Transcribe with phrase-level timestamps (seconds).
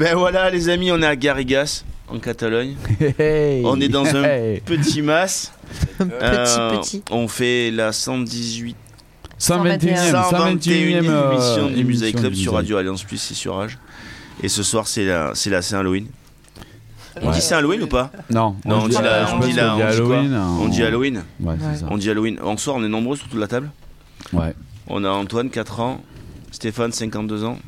[0.00, 2.74] Ben voilà, les amis, on est à Garrigas, en Catalogne.
[3.18, 3.62] Hey.
[3.66, 4.22] On est dans un
[4.64, 5.52] petit mas.
[5.98, 7.02] Petit, Euh, petit.
[7.10, 8.74] On fait la 118
[9.38, 12.54] 121e, 121e 121e euh, émission du Musée Club du sur.
[12.54, 13.78] Radio Alliance Plus et sur Rage.
[14.42, 16.06] Et ce soir, c'est la, c'est la Saint-Halloween.
[17.20, 17.34] On Ouais.
[17.34, 18.10] dit Saint-Halloween ou pas?
[18.30, 20.34] Non, Non, on dit la- on la- on Halloween.
[20.62, 21.24] On dit Halloween.
[21.40, 21.86] Ouais, c'est ça.
[21.90, 22.38] On dit Halloween.
[22.42, 23.70] En soir, on est nombreux sur toute la table.
[24.32, 24.54] Ouais.
[24.88, 26.00] On a Antoine, 4 ans.
[26.52, 27.58] Stéphane, 52 ans.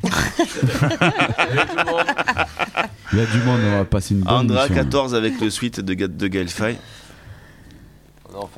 [3.13, 4.83] Il y a du monde, on va passer une bonne Andra, émission.
[4.83, 6.77] 14 avec le suite de, Ga- de Gaël famille.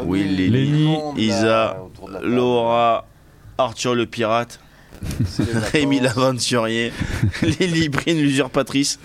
[0.06, 1.78] Oui, Lénie, Isa.
[2.24, 3.08] Laura,
[3.58, 4.60] Arthur le pirate.
[5.74, 6.94] Rémi l'aventurier,
[7.42, 8.98] Lily Prune l'usurpatrice.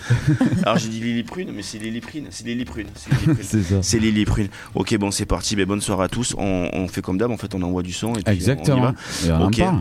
[0.62, 2.86] Alors j'ai dit Lily Prune, mais c'est Lily Prune, c'est Lily Prune.
[2.94, 3.36] c'est Lily Prune.
[3.42, 3.82] C'est ça.
[3.82, 4.48] C'est Lily Prune.
[4.76, 5.56] Ok, bon, c'est parti.
[5.56, 6.36] Ben, bonne soirée à tous.
[6.38, 7.32] On, on fait comme d'hab.
[7.32, 8.10] En fait, on envoie du son.
[8.14, 8.80] Et puis, On, y Exactement.
[8.82, 8.94] va.
[9.26, 9.58] Et on Ok.
[9.58, 9.80] parle.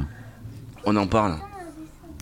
[0.86, 1.36] On en parle.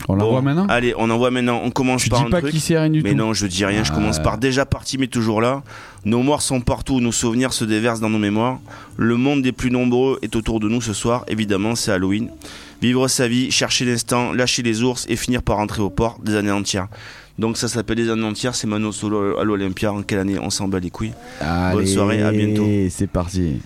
[0.09, 1.59] On l'envoie Bon, maintenant Allez, on envoie maintenant.
[1.63, 2.51] On commence Tu par dis un pas truc.
[2.51, 3.15] qui c'est rien du Mais tout.
[3.17, 3.83] non, je dis rien.
[3.83, 3.95] Je Ah.
[3.95, 5.63] commence par déjà parti, mais toujours là.
[6.05, 7.01] Nos morts sont partout.
[7.01, 8.59] Nos souvenirs se déversent dans nos mémoires.
[8.95, 11.25] Le monde des plus nombreux est autour de nous ce soir.
[11.27, 12.29] Évidemment, c'est Halloween.
[12.81, 16.35] Vivre sa vie, chercher l'instant, lâcher les ours et finir par rentrer au port des
[16.35, 16.87] années entières.
[17.39, 18.53] Donc ça s'appelle des années entières.
[18.55, 19.91] C'est Mano Solo à l'Olympia.
[19.91, 20.37] En quelle année?
[20.39, 21.13] On s'en bat les couilles.
[21.41, 22.65] Allez, soirée, à bientôt.
[22.91, 23.61] C'est parti.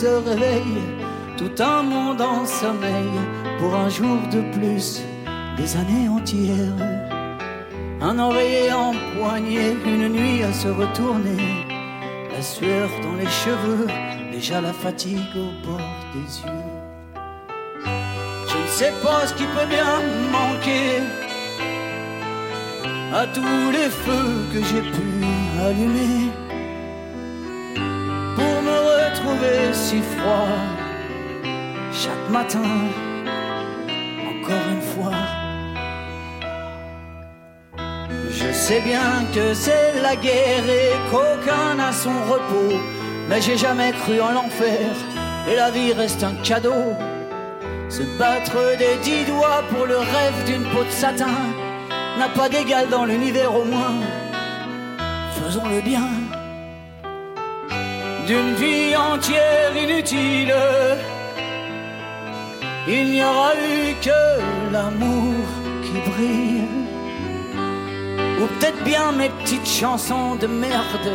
[0.00, 0.84] Se réveille,
[1.36, 3.10] tout un monde en sommeil,
[3.58, 5.02] pour un jour de plus,
[5.56, 6.86] des années entières.
[8.00, 11.66] Un oreiller empoigné, une nuit à se retourner,
[12.32, 13.88] la sueur dans les cheveux,
[14.30, 16.64] déjà la fatigue au bord des yeux.
[18.50, 19.94] Je ne sais pas ce qui peut bien
[20.38, 21.02] manquer
[23.12, 25.08] à tous les feux que j'ai pu
[25.66, 26.47] allumer
[29.88, 30.52] si froid
[31.92, 32.70] chaque matin,
[34.32, 35.20] encore une fois.
[38.38, 42.76] Je sais bien que c'est la guerre et qu'aucun n'a son repos,
[43.30, 44.90] mais j'ai jamais cru en l'enfer
[45.48, 46.84] et la vie reste un cadeau.
[47.88, 51.38] Se battre des dix doigts pour le rêve d'une peau de satin
[52.18, 54.00] n'a pas d'égal dans l'univers au moins.
[55.40, 56.10] Faisons le bien
[58.28, 60.54] d'une vie entière inutile.
[62.86, 64.20] Il n'y aura eu que
[64.70, 65.44] l'amour
[65.82, 66.68] qui brille.
[68.40, 71.08] Ou peut-être bien mes petites chansons de merde.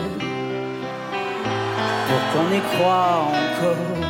[2.07, 4.02] Pour qu'on y croit encore.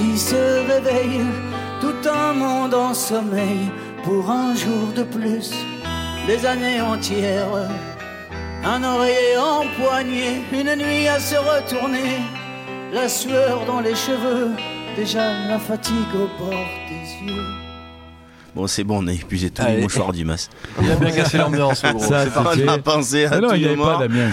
[0.00, 1.20] Qui se réveille,
[1.80, 3.70] tout un monde en sommeil,
[4.02, 5.50] pour un jour de plus,
[6.26, 7.68] des années entières.
[8.64, 12.12] Un oreiller empoigné, une nuit à se retourner,
[12.92, 14.52] la sueur dans les cheveux,
[14.96, 17.59] déjà la fatigue au bord des yeux.
[18.54, 19.76] Bon, c'est bon, on a épuisé tous Allez.
[19.76, 20.48] les mouchoirs du mas.
[20.82, 22.02] Il a bien cassé l'ambiance, le gros.
[22.04, 22.24] Ça,
[22.64, 23.78] On a pensé à non, d'ambiance.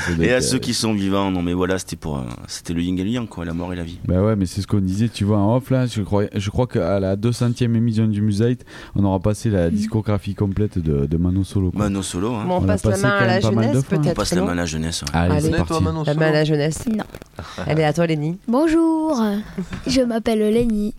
[0.09, 1.29] donc, et à euh, ceux qui sont vivants.
[1.29, 3.71] Non, mais voilà, c'était pour, euh, c'était le yin et le yang, quoi, la mort
[3.73, 3.99] et la vie.
[4.07, 5.85] Bah ouais, mais c'est ce qu'on disait, tu vois, en off là.
[5.85, 8.57] Je crois, je crois qu'à la 200e émission du Museit,
[8.95, 11.71] on aura passé la discographie complète de, de Mano Solo.
[11.71, 11.81] quoi.
[11.83, 12.45] Mano Solo, hein.
[12.47, 13.97] Bon, on, On l'a passe la main à la jeunesse, fois.
[13.97, 14.15] on peut-être.
[14.15, 15.01] passe la main à la jeunesse.
[15.03, 15.07] ouais.
[15.13, 15.41] Allez, Allez.
[15.51, 15.73] c'est parti.
[15.73, 16.85] La main à Solo la jeunesse.
[16.87, 17.03] Non.
[17.67, 18.37] Est à toi, Lénie.
[18.47, 19.21] Bonjour,
[19.85, 20.95] je m'appelle Lenny.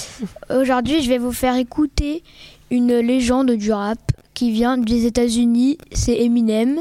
[0.50, 2.22] Aujourd'hui, je vais vous faire écouter
[2.70, 3.98] une légende du rap
[4.34, 5.78] qui vient des États-Unis.
[5.92, 6.78] C'est Eminem.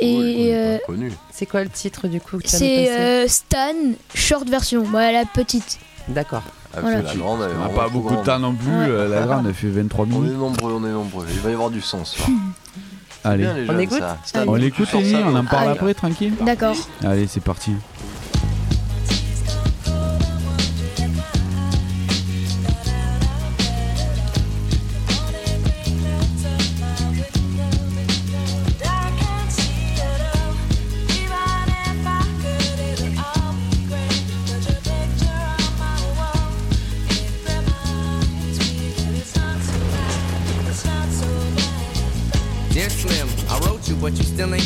[0.00, 1.12] Et euh, Connu.
[1.32, 3.72] C'est quoi le titre du coup c'est euh, Stan,
[4.14, 4.82] short version.
[4.82, 5.78] Voilà la petite.
[6.08, 6.42] D'accord.
[6.76, 6.98] Ah, Voilà.
[7.02, 8.68] puis la grande, elle est On n'a pas beaucoup de temps non plus.
[8.68, 8.88] Ouais.
[8.88, 10.36] euh, la grande, elle fait 23 On est minutes.
[10.38, 11.26] nombreux, on est nombreux.
[11.30, 12.02] Il va y avoir du soir.
[13.22, 14.18] Allez, Bien, les On jeunes, écoute ça.
[14.24, 15.78] Stan, on l'écoute, ça, on en parle Allez.
[15.78, 16.76] après, tranquille D'accord.
[17.04, 17.70] Allez, c'est parti.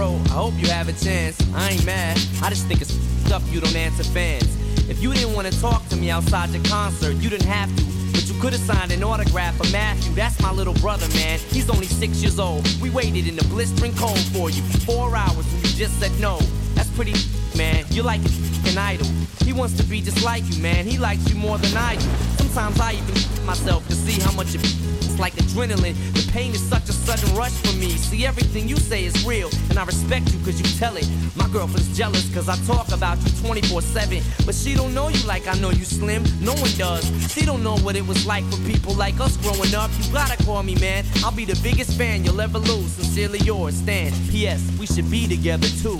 [0.00, 0.18] Roll.
[0.26, 1.36] I hope you have a chance.
[1.54, 2.16] I ain't mad.
[2.42, 2.96] I just think it's
[3.30, 4.48] up you don't answer fans.
[4.88, 7.84] If you didn't want to talk to me outside the concert, you didn't have to.
[8.12, 10.12] But you could have signed an autograph for Matthew.
[10.14, 11.38] That's my little brother, man.
[11.38, 12.66] He's only six years old.
[12.80, 16.12] We waited in the blistering cold for you for four hours and you just said
[16.18, 16.38] no.
[16.74, 17.14] That's pretty,
[17.60, 17.84] man.
[17.90, 18.22] You're like
[18.64, 19.06] an idol.
[19.44, 20.86] He wants to be just like you, man.
[20.86, 22.08] He likes you more than I do.
[22.38, 25.96] Sometimes I even myself to see how much it it's like adrenaline.
[26.14, 27.90] The pain is such a sudden rush for me.
[28.08, 31.06] See, everything you say is real, and I respect you cause you tell it.
[31.36, 34.22] My girlfriend's jealous cause I talk about you 24 7.
[34.46, 36.22] But she don't know you like I know you slim.
[36.40, 37.04] No one does.
[37.32, 39.90] She don't know what it was like for people like us growing up.
[40.00, 41.04] You gotta call me, man.
[41.22, 42.92] I'll be the biggest fan you'll ever lose.
[42.92, 44.12] Sincerely yours, Stan.
[44.30, 44.62] P.S.
[44.78, 45.98] We should be together too.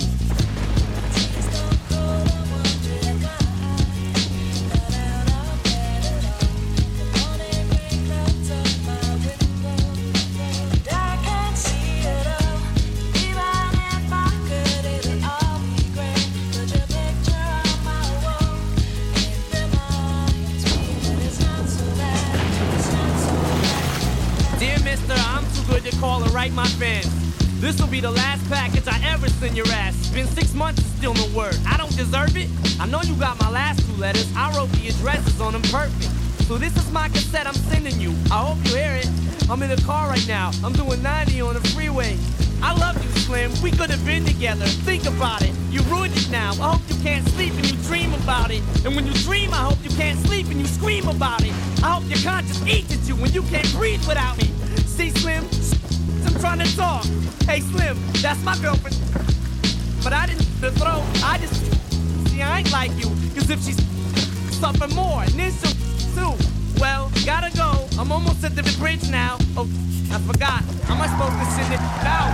[40.63, 42.17] I'm doing 90 on the freeway.
[42.61, 43.51] I love you, Slim.
[43.61, 44.65] We could have been together.
[44.65, 45.51] Think about it.
[45.69, 46.51] You ruined it now.
[46.53, 48.61] I hope you can't sleep and you dream about it.
[48.85, 51.53] And when you dream, I hope you can't sleep and you scream about it.
[51.83, 54.51] I hope your conscience eats at you when you can't breathe without me.
[54.85, 55.43] See, Slim?
[56.25, 57.05] I'm trying to talk.
[57.45, 58.97] Hey, Slim, that's my girlfriend.
[60.03, 61.01] But I didn't the throw.
[61.25, 61.55] I just
[62.29, 63.09] see I ain't like you.
[63.33, 63.81] Cause if she's
[64.55, 66.43] suffering more, and then she'll too.
[66.79, 67.87] Well, gotta go.
[67.99, 69.37] I'm almost at the bridge now.
[70.31, 70.63] Forgot.
[70.87, 72.31] Am I supposed to send it out?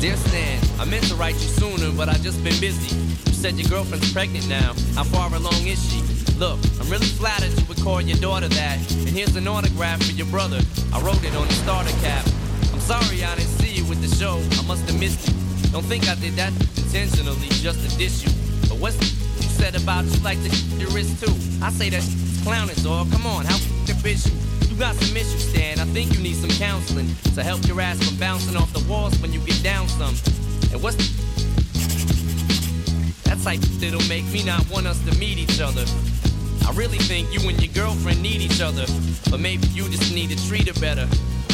[0.00, 2.96] Dear Stan, I meant to write you sooner, but I've just been busy.
[2.96, 4.74] You said your girlfriend's pregnant now.
[4.96, 6.02] How far along is she?
[6.34, 8.78] Look, I'm really flattered you would call your daughter that.
[8.90, 10.58] And here's an autograph for your brother.
[10.92, 12.26] I wrote it on the starter cap.
[12.72, 14.42] I'm sorry I didn't see you with the show.
[14.60, 15.37] I must have missed you.
[15.72, 18.30] Don't think I did that intentionally just to diss you.
[18.68, 21.32] But what's the you said about you like to your wrist too?
[21.62, 22.02] I say that
[22.42, 23.10] clowning, dog.
[23.12, 24.32] Come on, how the bitch you?
[24.70, 25.78] You got some issues, Stan.
[25.78, 29.18] I think you need some counseling to help your ass from bouncing off the walls
[29.20, 30.14] when you get down some.
[30.72, 31.04] And what's the
[33.24, 35.84] that type that'll make me not want us to meet each other?
[36.66, 38.86] I really think you and your girlfriend need each other,
[39.30, 41.08] but maybe you just need to treat her better.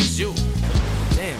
[0.00, 0.32] was you.
[1.16, 1.36] Damn.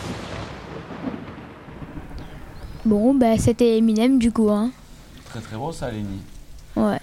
[2.85, 4.51] Bon, bah c'était Eminem du coup.
[4.51, 4.71] Hein.
[5.31, 6.21] Très très beau ça, Lenny.
[6.77, 6.99] Ouais.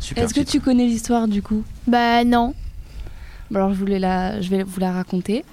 [0.00, 0.24] Super.
[0.24, 0.52] Est-ce que titre.
[0.52, 1.62] tu connais l'histoire du coup?
[1.86, 2.54] Bah non.
[3.50, 5.44] Bon, Alors je, voulais la, je vais vous la raconter.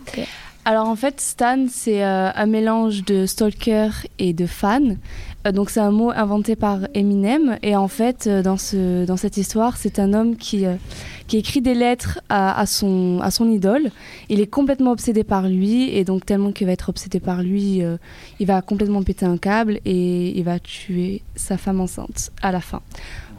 [0.66, 4.98] Alors en fait, Stan, c'est euh, un mélange de stalker et de fan.
[5.46, 9.18] Euh, Donc c'est un mot inventé par Eminem et en fait euh, dans, ce, dans
[9.18, 10.76] cette histoire c'est un homme qui, euh,
[11.28, 13.92] qui écrit des lettres à, à son, à son idole.
[14.30, 17.84] Il est complètement obsédé par lui et donc tellement qu'il va être obsédé par lui,
[17.84, 17.98] euh,
[18.40, 22.62] il va complètement péter un câble et il va tuer sa femme enceinte à la
[22.62, 22.82] fin.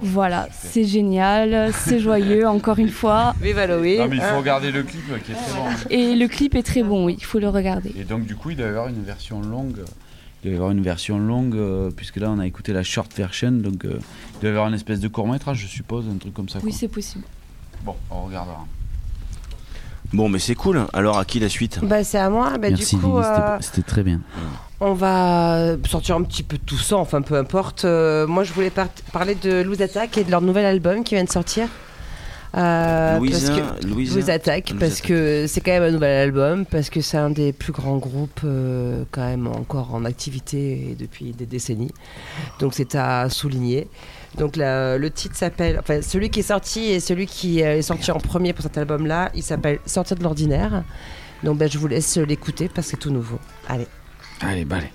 [0.02, 3.98] Voilà, c'est génial, c'est joyeux encore une fois Vive Halloween.
[4.00, 5.66] Non, mais il faut regarder le clip qui est très bon.
[5.88, 7.92] et le clip est très bon, oui, il faut le regarder.
[7.98, 9.78] Et donc, du coup, il doit y avoir une version longue.
[10.44, 13.10] Il doit y avoir une version longue, euh, puisque là, on a écouté la short
[13.16, 13.50] version.
[13.50, 13.98] Donc, euh,
[14.34, 16.58] il doit y avoir une espèce de court-métrage, je suppose, un truc comme ça.
[16.62, 17.24] Oui, c'est possible.
[17.82, 18.64] Bon, on regardera.
[20.12, 20.86] Bon, mais c'est cool.
[20.92, 21.80] Alors, à qui la suite?
[21.82, 22.50] Bah, c'est à moi.
[22.58, 24.20] Bah, Merci, du coup, Lily, c'était- euh, c'était très bien.
[24.80, 27.86] on va sortir un petit peu de tout ça, enfin peu importe.
[27.86, 31.14] Euh, moi, je voulais par- parler de Louise Attack et de leur nouvel album qui
[31.14, 31.68] vient de sortir.
[32.56, 35.06] Euh, Louisa, parce que- Louisa Attack, parce Attack.
[35.08, 38.40] que c'est quand même un nouvel album, parce que c'est un des plus grands groupes
[38.44, 41.90] euh, quand même encore en activité depuis des décennies.
[42.60, 43.88] Donc c'est à souligner.
[44.38, 47.82] Donc la- le titre s'appelle, enfin celui qui est sorti et celui qui euh, est
[47.82, 50.84] sorti en premier pour cet album-là, il s'appelle Sortir de l'ordinaire.
[51.42, 53.38] Donc ben, je vous laisse l'écouter parce que c'est tout nouveau.
[53.68, 53.86] Allez.
[54.40, 54.90] Allez, bah, allez.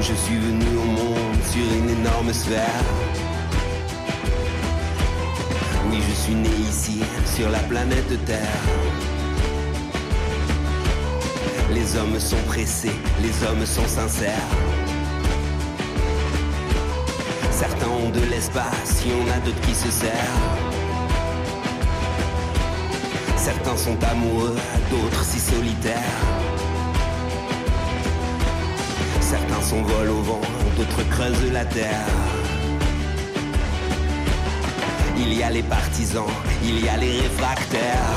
[0.00, 2.84] Je suis venu au monde sur une énorme sphère.
[5.90, 8.38] Oui, je suis né ici, sur la planète Terre.
[11.72, 14.50] Les hommes sont pressés, les hommes sont sincères.
[17.50, 20.40] Certains ont de l'espace, il y en a d'autres qui se serrent.
[23.36, 24.56] Certains sont amoureux,
[24.90, 26.20] d'autres si solitaires.
[29.20, 30.40] Certains s'envolent au vent,
[30.76, 32.39] d'autres creusent la terre.
[35.22, 36.32] Il y a les partisans,
[36.64, 38.16] il y a les réfractaires.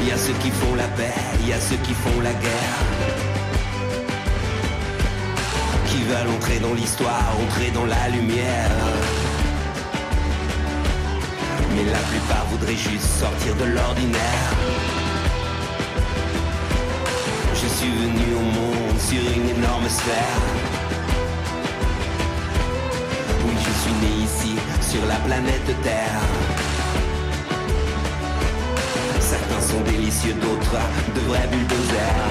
[0.00, 2.32] Il y a ceux qui font la paix, il y a ceux qui font la
[2.32, 2.78] guerre.
[5.88, 8.70] Qui veulent entrer dans l'histoire, entrer dans la lumière.
[11.74, 14.48] Mais la plupart voudraient juste sortir de l'ordinaire.
[17.54, 20.61] Je suis venu au monde sur une énorme sphère.
[24.80, 26.20] Sur la planète Terre.
[29.20, 30.78] Certains sont délicieux, d'autres
[31.14, 32.28] de vrais bulldozers.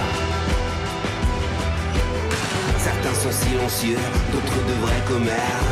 [2.78, 3.98] Certains sont silencieux,
[4.32, 5.68] d'autres de vrais commères.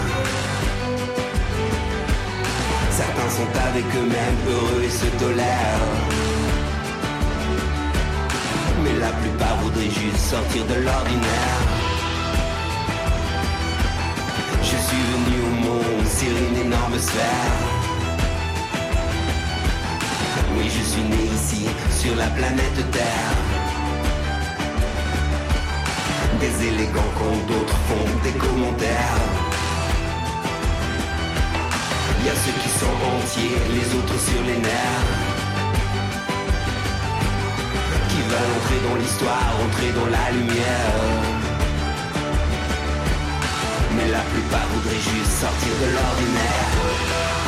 [2.91, 5.87] Certains sont avec eux-mêmes heureux et se tolèrent.
[8.83, 11.68] Mais la plupart voudraient juste sortir de l'ordinaire.
[16.19, 17.55] Sur une énorme sphère.
[20.57, 21.65] Oui, je suis né ici,
[22.01, 23.35] sur la planète Terre.
[26.41, 29.21] Des élégants quand d'autres font des commentaires.
[32.25, 35.07] Y a ceux qui sont entiers, les autres sur les nerfs.
[38.09, 41.38] Qui veulent entrer dans l'histoire, entrer dans la lumière.
[44.89, 47.38] Voudraient juste sortir de l'ordinaire.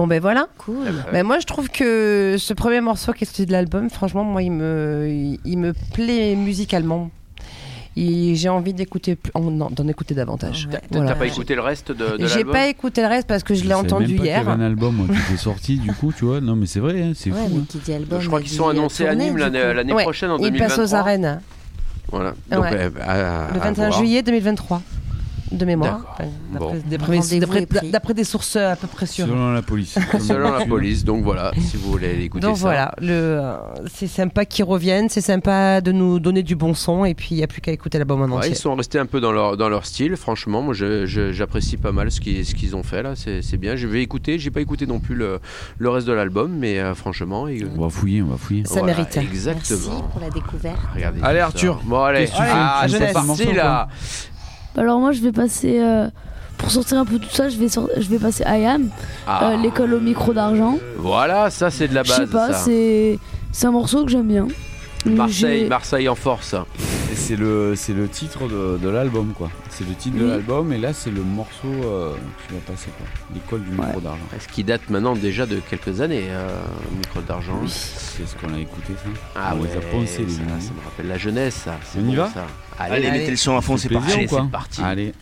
[0.00, 0.46] Bon ben voilà.
[0.56, 0.94] Cool.
[1.12, 4.40] Ben moi je trouve que ce premier morceau qui est sorti de l'album, franchement moi
[4.42, 7.10] il me, il, il me plaît musicalement.
[7.98, 10.68] Et J'ai envie d'écouter, d'en écouter davantage.
[10.70, 11.14] T'as Voilà.
[11.16, 13.74] pas écouté le reste de, de J'ai pas écouté le reste parce que je l'ai
[13.74, 14.40] entendu même pas qu'il y hier.
[14.48, 16.40] avait un album qui était sorti, du coup, tu vois.
[16.40, 17.60] Non, mais c'est vrai, hein, c'est Ouais, fou.
[17.60, 17.92] hein.
[17.92, 20.68] album, Je crois qu'ils sont annoncés à Nîmes l'année Ouais, prochaine en Il 2023.
[20.76, 21.40] passe aux arènes.
[22.10, 22.32] Voilà.
[22.50, 22.70] Donc, Ouais.
[22.74, 23.98] euh, à- Le à 21 voir.
[23.98, 24.80] juillet 2023.
[25.52, 26.16] De mémoire.
[26.52, 26.74] Bon.
[27.90, 29.26] D'après des sources à peu près sûres.
[29.26, 29.98] Selon la police.
[30.20, 32.62] Selon la police, donc voilà, si vous voulez aller écouter Donc ça.
[32.62, 33.56] voilà, euh,
[33.92, 37.36] c'est sympa qu'ils reviennent, c'est sympa de nous donner du bon son et puis il
[37.38, 38.50] n'y a plus qu'à écouter l'album en Ouais, entier.
[38.50, 40.62] ils sont restés un peu dans leur, dans leur style, franchement.
[40.62, 43.12] Moi, je- je- j'apprécie pas mal ce qu'ils ce qu'ils ont fait là.
[43.16, 43.76] C'est c'est bien.
[43.76, 44.38] Je vais écouter.
[44.38, 45.40] J'ai pas écouté non plus le,
[45.78, 47.46] le reste de l'album, mais euh, franchement.
[47.76, 48.64] On va fouiller, on va fouiller.
[48.66, 49.16] Ça voilà, mérite.
[49.16, 50.00] Merci Exactement.
[50.02, 50.78] pour la découverte.
[50.94, 51.40] Regardez Allez.
[51.40, 51.80] Arthur.
[51.84, 52.20] Bon, allez.
[52.20, 53.88] Qu'est-ce que tu fais Ah, morceau, là.
[54.74, 56.08] Bah Alors moi je vais passer euh,
[56.58, 58.88] pour sortir un peu tout ça, je vais je vais passer IAM,
[59.26, 60.78] Ah, euh, l'école au micro d'argent.
[60.98, 62.30] Voilà, ça c'est de la Je sais base.
[62.30, 62.58] pas, ça.
[62.64, 63.18] c'est
[63.52, 64.46] c'est un morceau que j'aime bien.
[65.06, 66.54] Marseille, J'ai- Marseille en force.
[67.20, 69.50] C'est le, c'est le titre de, de l'album, quoi.
[69.68, 70.30] C'est le titre de Oui.
[70.30, 72.14] l'album, et là, c'est le morceau euh,
[72.48, 73.06] qui va passer, quoi.
[73.32, 74.18] L'école du micro d'argent.
[74.40, 76.48] Ce qui date maintenant déjà de quelques années, euh,
[76.96, 77.60] Micro d'argent.
[77.68, 79.10] C'est ce qu'on a écouté, ça.
[79.36, 81.78] Ah On ouais, les a les ça, ça me rappelle la jeunesse, ça.
[81.84, 82.46] C'est On y bon, va ça.
[82.78, 84.16] Allez, Allez, mettez le son à fond, c'est plaisir parti.
[84.16, 84.82] Allez, ou quoi c'est parti.
[84.82, 85.14] Allez.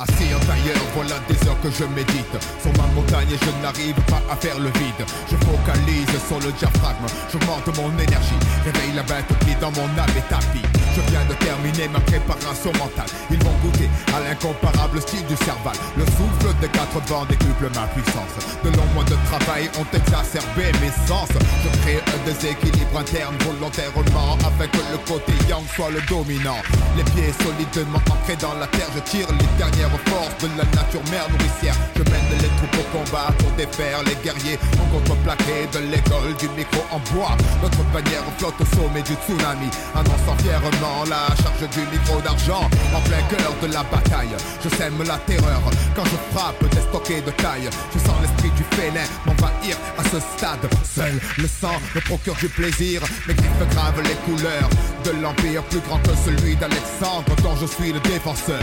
[0.00, 3.96] Assis en tailleur, voilà des heures que je médite Sur ma montagne et je n'arrive
[4.06, 9.02] pas à faire le vide Je focalise sur le diaphragme, j'augmente mon énergie Réveille la
[9.02, 10.62] bête qui dans mon âme est tapis
[10.98, 13.06] Je viens de terminer ma préparation mentale.
[13.30, 15.76] Ils vont goûter à l'incomparable style du cerval.
[15.96, 18.34] Le souffle des quatre vents décuple ma puissance.
[18.64, 21.30] De longs mois de travail ont exacerbé mes sens.
[21.62, 26.58] Je crée un déséquilibre interne volontairement Afin que le côté yang soit le dominant.
[26.96, 31.04] Les pieds solidement ancrés dans la terre Je tire les dernières forces de la nature
[31.14, 31.78] mère nourricière.
[31.94, 36.48] Je mène les troupes au combat pour défaire les guerriers En contreplaqué de l'école du
[36.58, 37.38] micro en bois.
[37.62, 43.00] Notre bannière flotte au sommet du tsunami Annonçant fièrement la charge du micro d'argent En
[43.02, 44.34] plein cœur de la bataille.
[44.62, 45.62] Je sème la terreur
[45.94, 47.68] quand je frappe des stockés de taille.
[47.92, 50.68] Je sens l'esprit du félin m'envahir à ce stade.
[50.84, 54.70] Seul le sang me procure du plaisir Mes griffes gravent les couleurs
[55.04, 58.62] de l'empire plus grand que celui d'Alexandre dont je suis le défenseur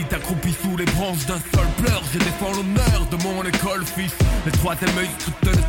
[0.00, 2.02] accroupi sous les branches d'un seul pleur.
[2.12, 4.14] Je défends l'honneur de mon école fils.
[4.46, 5.08] Le troisième œil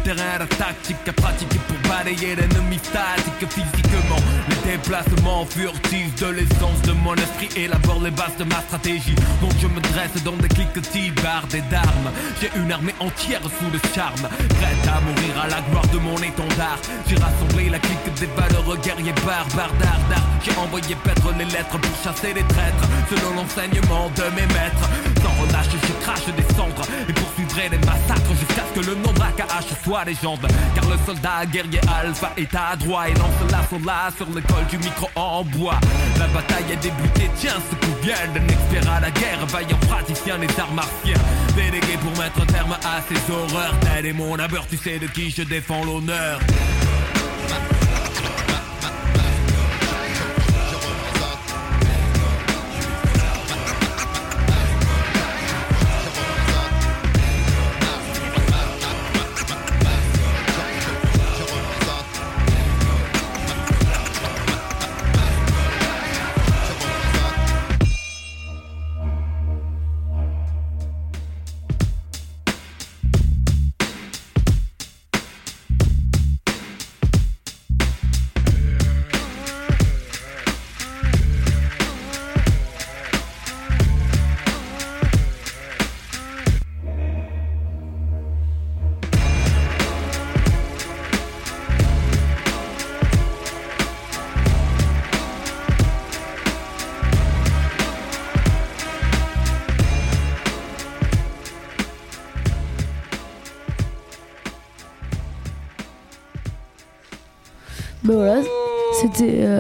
[0.04, 3.50] terrain, tactique à pratiquer pour balayer l'ennemi statique.
[3.50, 9.16] Physiquement Le déplacement furtif de l'essence de mon esprit élabore les bases de ma stratégie.
[9.42, 12.12] Donc je me dresse dans des cliquetis bardés d'armes
[12.42, 14.28] J'ai une armée entière sous le charme.
[14.60, 16.80] Prête à mourir à la gloire de mon étendard.
[17.08, 20.28] J'ai rassemblé la clique des valeureux guerriers barbares d'art.
[20.44, 22.88] J'ai envoyé paître les lettres pour chasser les traîtres.
[23.10, 24.90] Selon l'enseignement de mes maîtres
[25.24, 26.86] Sans relâche je crache des cendres.
[27.08, 31.46] Et poursuivrai les massacres jusqu'à ce que le nom d'AKH soit légende Car le soldat
[31.46, 35.80] guerrier alpha est à Et lance l'assaut là sur l'école du micro en bois.
[36.20, 40.48] La bataille a débuté, tiens ce coup vient d'un à la guerre Vaillant praticien des
[40.60, 41.18] arts martiens.
[41.56, 45.30] Délégué pour mettre terme à ces horreurs Tel est mon abeur, tu sais de qui
[45.30, 46.40] je défends l'honneur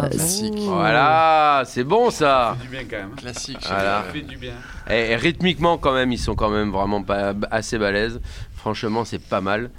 [0.02, 0.54] Classique.
[0.58, 2.58] Voilà, c'est bon ça.
[2.62, 3.16] du bien quand même.
[3.16, 3.58] Classique.
[3.68, 4.06] Voilà.
[4.14, 4.26] dirais.
[4.28, 4.54] du bien.
[4.90, 8.20] Et, et rythmiquement quand même, ils sont quand même vraiment pas assez balèzes.
[8.56, 9.70] Franchement, c'est pas mal.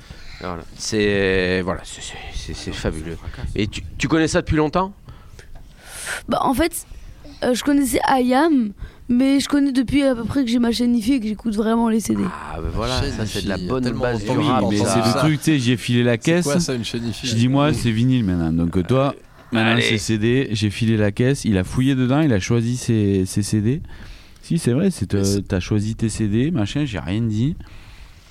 [0.40, 0.62] Voilà.
[0.76, 3.16] C'est voilà, c'est- c'est- c'est c'est fabuleux.
[3.54, 4.92] Et tu, tu connais ça depuis longtemps?
[6.28, 6.86] Bah en fait,
[7.44, 8.72] euh, je connaissais IAM,
[9.08, 11.54] mais je connais depuis à peu près que j'ai ma chaîne IFI et que j'écoute
[11.54, 12.22] vraiment les CD.
[12.26, 14.64] Ah bah voilà, Chaîne ça c'est de la bonne tellement base entendu du rap.
[14.70, 16.44] mais c'est le truc, tu sais, j'ai filé la C'est caisse.
[16.44, 18.52] quoi ça, une chaîne IFI Je dis moi, c'est vinyle maintenant.
[18.52, 19.14] Donc euh, toi,
[19.54, 19.82] maintenant Allez.
[19.82, 20.48] c'est CD.
[20.52, 21.44] J'ai filé la caisse.
[21.44, 22.20] Il a fouillé dedans.
[22.20, 23.80] Il a choisi ses, ses CD.
[24.42, 26.84] Si c'est vrai, c'est euh, t'as choisi tes CD, machin.
[26.84, 27.56] J'ai rien dit.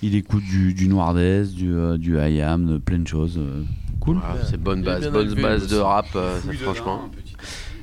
[0.03, 3.37] Il écoute du, du du, euh, du IAM, de plein de choses.
[3.39, 3.63] euh,
[3.99, 4.17] cool.
[4.49, 7.09] C'est bonne base, bien bonne élevé, base de rap, euh, ça, franchement.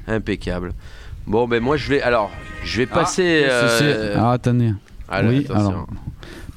[0.06, 0.72] Impeccable.
[1.26, 2.02] Bon, ben moi je vais.
[2.02, 2.30] Alors,
[2.64, 3.44] je vais passer.
[3.48, 4.72] Ah, c'est- euh, Alors attendez.
[5.08, 5.68] allez, oui, attention.
[5.70, 5.86] alors.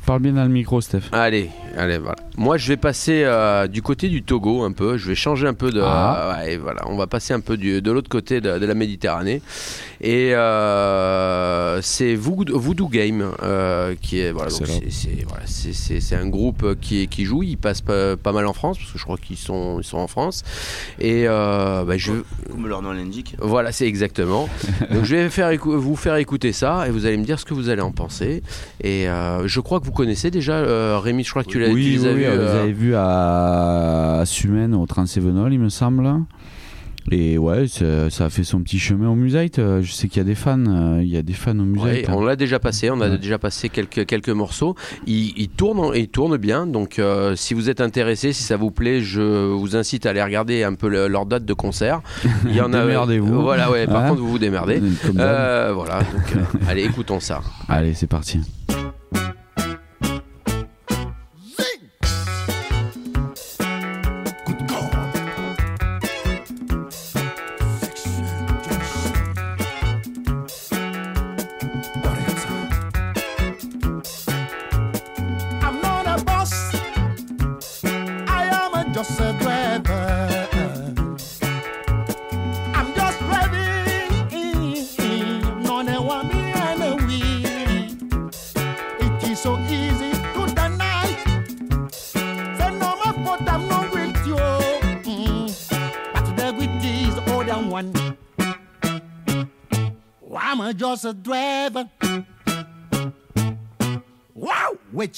[0.06, 1.04] Parle bien dans le micro, Steph.
[1.14, 2.18] Allez, allez, voilà.
[2.38, 4.98] Moi, je vais passer euh, du côté du Togo un peu.
[4.98, 5.82] Je vais changer un peu de.
[5.84, 6.40] Ah.
[6.44, 9.42] ouais, voilà, on va passer un peu du- de l'autre côté de, de la Méditerranée.
[10.02, 14.32] Et euh, c'est Voodoo, Game euh, qui est.
[14.32, 14.66] Voilà, c'est,
[15.28, 17.44] voilà, un groupe qui, joue.
[17.44, 19.98] Ils passent pas, pas mal en France parce que je crois qu'ils sont, ils sont
[20.00, 20.44] en France.
[21.00, 22.14] Et euh, bah, je.
[22.50, 23.36] Comme leur nom l'indique.
[23.40, 24.50] Voilà, c'est exactement.
[24.92, 27.54] Donc je vais faire vous faire écouter ça et vous allez me dire ce que
[27.54, 28.44] vous allez en penser.
[28.82, 31.70] Et euh, je crois que vous connaissez déjà euh, Rémi, je crois que tu, l'as,
[31.70, 32.38] oui, as oui, vus.
[32.62, 36.10] on les euh, à, à Sumen au Transévenol, il me semble.
[37.12, 39.58] Et ouais, ça, a fait son petit chemin au Musite.
[39.58, 41.84] Je sais qu'il y a des fans, euh, il y a des fans au Musite.
[41.86, 43.18] Ouais, on l'a déjà passé, on a Ouais.
[43.18, 44.76] déjà passé quelques, quelques morceaux.
[45.06, 48.56] Il, il tourne, en- il tourne bien, donc euh, si vous êtes intéressé, si ça
[48.56, 52.00] vous plaît, je vous incite à aller regarder un peu le- leur date de concert.
[52.46, 52.86] Il y en a.
[52.86, 53.42] Démerdez-vous.
[53.42, 53.86] Voilà, ouais.
[53.86, 54.82] Par Hein contre, vous vous démerdez.
[55.18, 56.00] Euh, voilà.
[56.00, 57.42] Donc, euh, allez, écoutons ça.
[57.68, 58.40] Allez, c'est parti.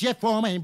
[0.06, 0.60] Get for me,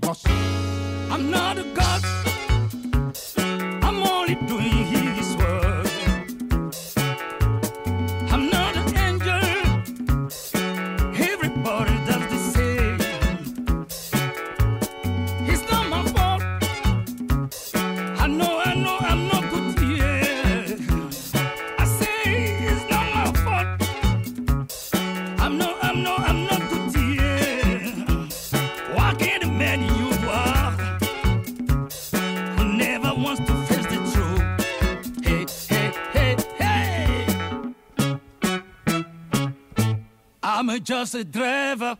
[40.84, 41.98] just a driver.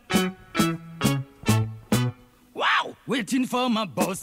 [2.54, 4.20] Wow, waiting for my boss.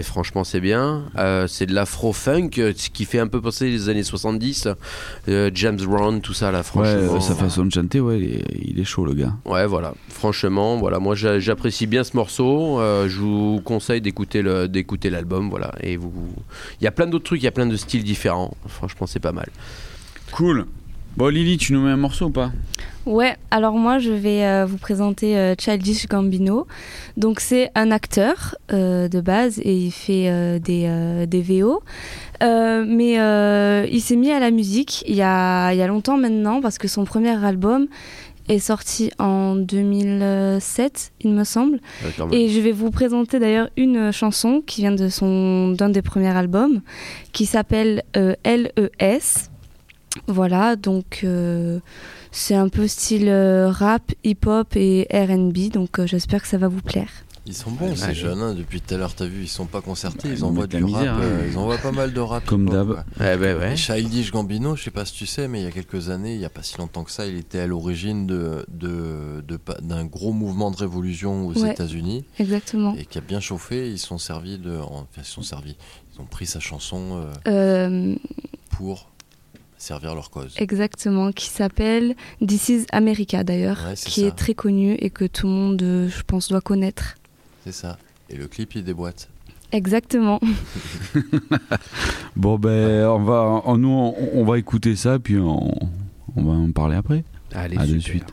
[0.00, 1.04] Ouais, franchement, c'est bien.
[1.18, 4.68] Euh, c'est de l'afro-funk euh, ce qui fait un peu penser les années 70.
[5.28, 7.20] Euh, James Brown, tout ça, là, franchement.
[7.20, 9.32] sa façon de chanter, ouais, il est, il est chaud le gars.
[9.44, 9.94] Ouais, voilà.
[10.08, 12.80] Franchement, voilà, moi j'a- j'apprécie bien ce morceau.
[12.80, 15.72] Euh, je vous conseille d'écouter le, d'écouter l'album, voilà.
[15.82, 16.12] Et vous,
[16.80, 18.54] il y a plein d'autres trucs, il y a plein de styles différents.
[18.66, 19.48] Franchement, c'est pas mal.
[20.32, 20.66] Cool.
[21.16, 22.52] Bon, Lily, tu nous mets un morceau ou pas?
[23.10, 26.68] Ouais, alors moi je vais euh, vous présenter euh, Childish Gambino.
[27.16, 31.82] Donc c'est un acteur euh, de base et il fait euh, des, des VO.
[32.40, 33.14] Mais
[33.90, 36.78] il s'est mis à la musique il y, a, il y a longtemps maintenant parce
[36.78, 37.88] que son premier album
[38.48, 41.80] est sorti en 2007, il me semble.
[42.30, 46.36] Et je vais vous présenter d'ailleurs une chanson qui vient de son d'un des premiers
[46.36, 46.80] albums
[47.32, 49.48] qui s'appelle LES.
[50.28, 51.24] Voilà, donc
[52.32, 56.68] c'est un peu style euh, rap, hip-hop et RB, donc euh, j'espère que ça va
[56.68, 57.08] vous plaire.
[57.46, 58.14] Ils sont bons ces Ouais.
[58.14, 60.66] jeunes, hein, depuis tout à l'heure t'as vu, ils sont pas concertés, ils ils envoient
[60.66, 61.46] du misère, rap, euh, hein.
[61.50, 62.44] ils envoient pas mal de rap.
[62.44, 63.02] Comme d'hab.
[63.18, 63.72] Ouais.
[63.72, 66.34] Et Childish Gambino, je sais pas si tu sais, mais il y a quelques années,
[66.34, 69.56] il y a pas si longtemps que ça, il était à l'origine de, de, de
[69.56, 71.70] pa- d'un gros mouvement de révolution aux Ouais.
[71.72, 72.94] États-Unis Exactement.
[72.96, 73.88] et qui a bien chauffé.
[73.90, 75.76] Ils sont servis de, enfin, ils sont servis,
[76.14, 78.14] ils ont pris sa chanson euh, Euh,
[78.70, 79.08] pour
[79.80, 80.54] servir leur cause.
[80.58, 82.14] exactement, qui s'appelle
[82.46, 84.26] This is America d'ailleurs, Ouais, qui ça.
[84.28, 87.16] est très connu et que tout le monde, euh, je pense, doit connaître.
[87.64, 87.98] C'est ça.
[88.28, 89.28] Et le clip il déboîte.
[89.72, 90.40] Exactement.
[92.36, 95.72] Bon, ben, on va, on, nous, on, on va écouter ça, puis on,
[96.36, 97.24] on va en parler après.
[97.52, 98.24] Allez, à de suite.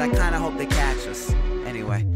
[0.00, 1.34] But I kinda hope they catch us.
[1.66, 2.06] Anyway.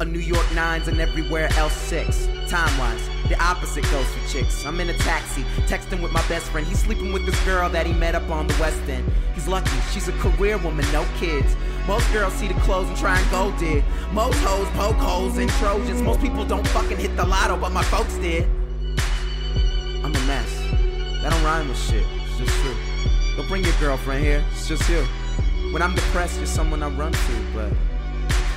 [0.00, 2.26] A New York nines and everywhere else six.
[2.48, 4.66] Time wise, the opposite goes for chicks.
[4.66, 6.66] I'm in a taxi, texting with my best friend.
[6.66, 9.04] He's sleeping with this girl that he met up on the West End.
[9.34, 11.54] He's lucky, she's a career woman, no kids.
[11.86, 13.84] Most girls see the clothes and try and go dig.
[14.10, 16.02] Most hoes poke holes in Trojans.
[16.02, 18.48] Most people don't fucking hit the lotto, but my folks did.
[20.02, 20.50] I'm a mess.
[21.22, 22.04] That don't rhyme with shit.
[22.26, 22.76] It's just true.
[23.36, 24.42] Don't bring your girlfriend here.
[24.52, 25.06] It's just you.
[25.72, 27.72] When I'm depressed, you're someone I run to, but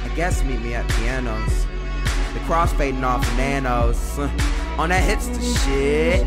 [0.03, 1.65] I guess meet me at pianos.
[2.33, 4.19] The crossfading off nanos.
[4.77, 6.25] on that hipster shit.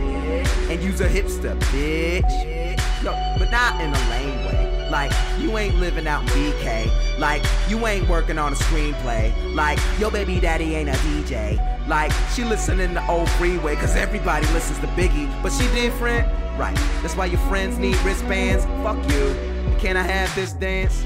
[0.70, 2.72] And use a hipster, bitch.
[3.02, 4.88] Yo, but not in a lame way.
[4.90, 7.18] Like, you ain't living out in BK.
[7.18, 9.32] Like, you ain't working on a screenplay.
[9.54, 11.88] Like, your baby daddy ain't a DJ.
[11.88, 15.30] Like, she listening to old freeway, cause everybody listens to Biggie.
[15.42, 16.26] But she different?
[16.56, 16.76] Right.
[17.02, 18.64] That's why your friends need wristbands.
[18.82, 19.55] Fuck you.
[19.78, 21.04] Can I have this dance?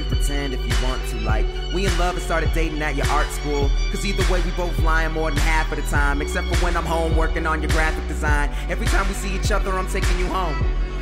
[0.00, 1.20] Can pretend if you want to.
[1.20, 3.70] Like, we in love and started dating at your art school.
[3.90, 6.22] Cause either way, we both lying more than half of the time.
[6.22, 8.50] Except for when I'm home working on your graphic design.
[8.68, 10.56] Every time we see each other, I'm taking you home.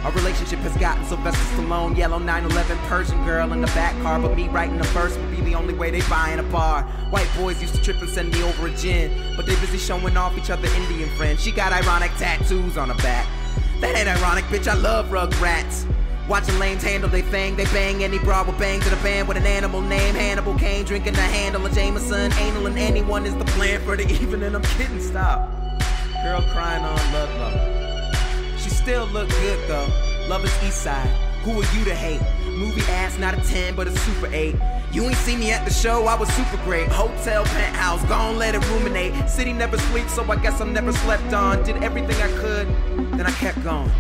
[0.05, 4.21] Our relationship has gotten Sylvester Stallone, yellow 911 Persian girl in the back car.
[4.21, 6.83] But me writing a verse would be the only way they buy in a bar.
[7.11, 9.35] White boys used to trip and send me over a gin.
[9.37, 11.43] But they busy showing off each other Indian friends.
[11.43, 13.27] She got ironic tattoos on her back.
[13.81, 14.69] That ain't ironic, bitch.
[14.69, 15.85] I love Rugrats.
[16.29, 19.39] Watching lanes handle they thing, they bang any broad with bang to the band with
[19.39, 20.15] an animal name.
[20.15, 22.31] Hannibal Kane drinking the handle of Jameson.
[22.35, 24.55] Anal and anyone is the plan for the evening.
[24.55, 25.51] I'm kidding, stop.
[26.23, 28.61] Girl crying on love, love.
[28.61, 29.89] She still look good though.
[30.29, 31.09] Love is East Side.
[31.45, 32.21] Who are you to hate?
[32.45, 34.55] Movie ass, not a 10, but a super 8.
[34.93, 36.89] You ain't see me at the show, I was super great.
[36.89, 39.31] Hotel penthouse, gon' let it ruminate.
[39.31, 41.63] City never sleeps, so I guess I'm never slept on.
[41.63, 42.69] Did everything I could,
[43.13, 43.91] then I kept going.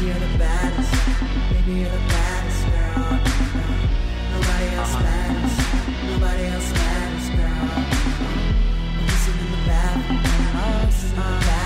[0.00, 1.49] You're the baddest.
[6.02, 7.84] Nobody else matters, girl.
[9.06, 10.18] Listen in the bathroom.
[10.86, 11.59] This is in the bathroom.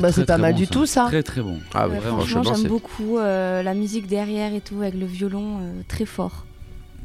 [0.00, 0.72] Bah, c'est pas très mal bon, du ça.
[0.72, 1.04] tout, ça.
[1.06, 1.58] Très très bon.
[1.74, 5.80] Ah Ouais, franchement, j'aime beaucoup euh, la musique derrière et tout, avec le violon euh,
[5.88, 6.46] très fort.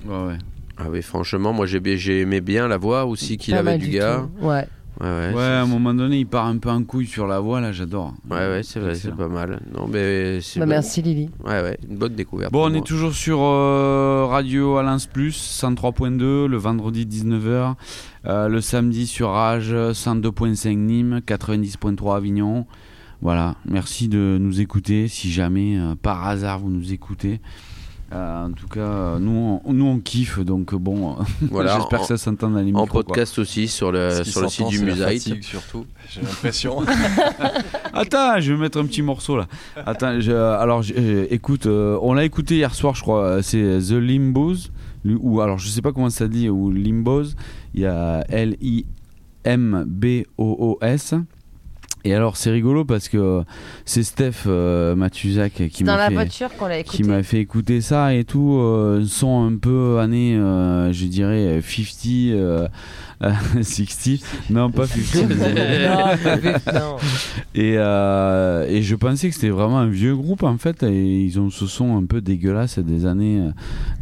[0.06, 0.38] Ouais, ouais.
[0.78, 4.28] Ah oui, franchement, moi j'ai aimé bien la voix aussi qu'il avait du du gars.
[4.40, 4.68] tout, ouais.
[5.04, 5.34] Ouais, ouais.
[5.34, 7.74] Ouais, à un moment donné, il part un peu en couille sur la voix, là,
[7.74, 8.14] j'adore.
[8.32, 9.60] Ouais, ouais, c'est vrai, c'est pas mal.
[9.74, 11.30] Non, mais c'est Bah, merci, Lily.
[11.44, 12.54] Ouais, ouais, une bonne découverte.
[12.54, 17.76] Bon, on est toujours sur euh, Radio Alliance Plus 103.2 le vendredi 19h,
[18.26, 22.66] euh, le samedi sur Rage 102.5 Nîmes, 90.3 Avignon.
[23.22, 27.42] Voilà, merci de nous écouter si jamais euh, par hasard vous nous écoutez.
[28.14, 31.16] Euh, en tout cas, euh, nous on, nous on kiffe donc euh, bon.
[31.50, 32.86] Voilà, j'espère que ça en- s'entend dans les En micros.
[32.88, 33.04] quoi.
[33.04, 36.82] podcast aussi sur le, sur le site du fatigue, surtout, j'ai l'impression.
[37.94, 39.48] Attends, je vais mettre un petit morceau là.
[39.86, 40.94] Attends, je- alors je-
[41.34, 43.42] écoute, euh, on l'a écouté hier soir, je crois.
[43.42, 44.70] C'est The Limbos,
[45.06, 47.34] ou alors je sais pas comment ça dit, ou Limbos.
[47.74, 48.86] Il y a L I
[49.44, 51.16] M B O O S.
[52.06, 53.44] Et alors c'est rigolo parce que
[53.86, 59.06] c'est Steph euh, Matuzak qui m'a fait qui m'a fait écouter ça et tout euh,
[59.06, 62.68] son un peu années euh, je dirais 50 euh, euh,
[63.62, 66.98] 60 non pas 50 Non, pas 50, non.
[67.56, 71.40] et, euh, et je pensais que c'était vraiment un vieux groupe en fait et ils
[71.40, 73.52] ont ce son un peu dégueulasse des années euh,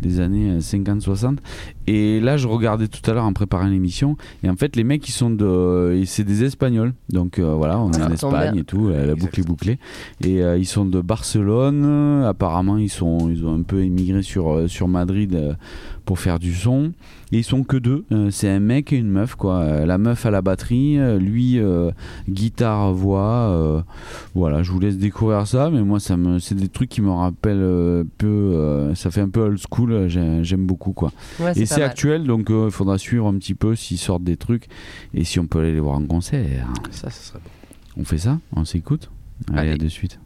[0.02, 1.40] des années 50 60
[1.88, 5.08] et là je regardais tout à l'heure en préparant l'émission et en fait les mecs
[5.08, 6.94] ils sont de c'est des espagnols.
[7.10, 9.80] Donc euh, voilà on est en tombe Espagne et tout la, la boucle est bouclée.
[10.24, 11.84] Et euh, ils sont de Barcelone.
[11.86, 15.54] Euh, apparemment ils sont ils ont un peu émigré sur euh, sur Madrid euh,
[16.06, 16.92] pour faire du son
[17.32, 19.98] et ils sont que deux Euh, c'est un mec et une meuf quoi Euh, la
[19.98, 21.92] meuf à la batterie euh, lui euh,
[22.30, 23.82] guitare voix euh,
[24.36, 27.12] voilà je vous laisse découvrir ça mais moi ça me c'est des trucs qui me
[27.12, 31.54] rappellent euh, peu euh, ça fait un peu old school j'ai- j'aime beaucoup quoi Ouais,
[31.54, 31.90] c'est et c'est mal.
[31.90, 34.68] actuel donc euh, il faudra suivre un petit peu s'ils sortent des trucs
[35.14, 38.02] et si on peut aller les voir en concert Ça, ça serait bon.
[38.02, 39.10] on fait ça on s'écoute
[39.50, 39.72] allez, Allez.
[39.72, 40.20] à de suite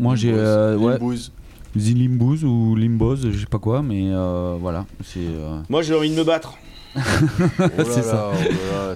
[0.00, 0.32] Moi j'ai.
[0.34, 0.98] euh, ouais.
[1.76, 4.86] The Limbouz ou Limboz, je sais pas quoi, mais euh, voilà.
[5.04, 5.20] C'est.
[5.20, 6.54] euh, Moi j'ai envie de me battre.
[6.96, 8.32] c'est ça.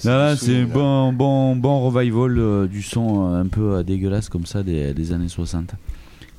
[0.05, 4.29] Non, là, c'est bon, bon, bon revival euh, du son euh, un peu euh, dégueulasse
[4.29, 5.71] comme ça des, des années 60.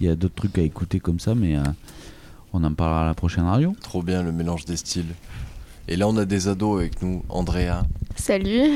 [0.02, 1.62] Il y a d'autres trucs à écouter comme ça, mais euh,
[2.52, 3.74] on en parlera à la prochaine radio.
[3.82, 5.06] Trop bien le mélange des styles.
[5.88, 7.24] Et là, on a des ados avec nous.
[7.30, 7.84] Andrea,
[8.18, 8.72] Salut.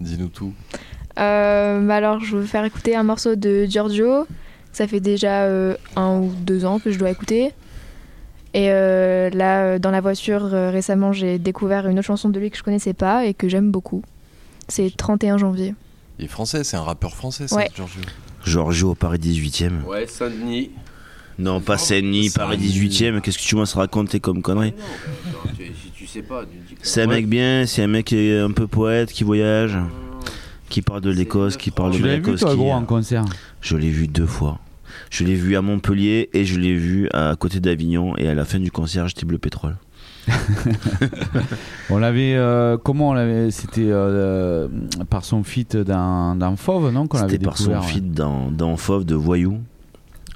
[0.00, 0.52] dis-nous tout.
[1.18, 4.26] Euh, bah alors, je vais vous faire écouter un morceau de Giorgio.
[4.76, 7.52] Ça fait déjà euh, un ou deux ans que je dois écouter.
[8.52, 12.38] Et euh, là, euh, dans la voiture, euh, récemment, j'ai découvert une autre chanson de
[12.38, 14.02] lui que je connaissais pas et que j'aime beaucoup.
[14.68, 15.74] C'est 31 janvier.
[16.18, 17.70] Il est français, c'est un rappeur français, ça, Ouais.
[17.74, 18.02] Giorgio.
[18.44, 19.82] Giorgio, Paris 18ème.
[19.86, 20.70] Ouais, Saint-Denis.
[21.38, 23.22] Non, pas Saint-Denis, Paris 18ème.
[23.22, 26.58] Qu'est-ce que tu vas se raconter comme connerie Non, tu- Si tu sais pas, tu
[26.68, 29.24] dis que- C'est un mec bien, c'est un mec qui est un peu poète, qui
[29.24, 29.78] voyage,
[30.68, 33.24] qui parle de l'Écosse, qui parle de Tu l'avais vu toi, gros, en concert?
[33.62, 34.58] Je l'ai vu deux fois.
[35.10, 38.16] Je l'ai vu à Montpellier et je l'ai vu à côté d'Avignon.
[38.16, 39.76] Et à la fin du concert, j'étais bleu pétrole.
[41.90, 42.34] On l'avait.
[42.34, 44.66] euh, comment on l'avait C'était euh,
[45.08, 47.82] par son feat dans, dans Fauve, non qu'on l'avait C'était par son ouais.
[47.82, 49.60] feat dans, dans Fauve de Voyou.